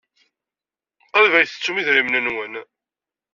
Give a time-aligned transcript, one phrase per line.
[1.09, 2.53] Qrib ay tettum idrimen-nwen.